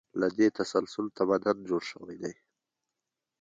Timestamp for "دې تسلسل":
0.37-1.05